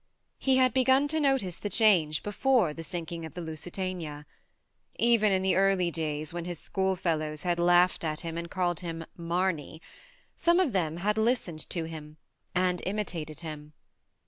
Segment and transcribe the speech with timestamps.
[0.39, 4.25] He had begun to notice the change before the sinking of the Lusitania.
[4.97, 8.79] Even in the early days, when his school fellows had laughed at him and called
[8.79, 9.79] him" Marny,"
[10.35, 12.17] some of them had listened to THE MARNE 47 him
[12.55, 13.73] and imitated him.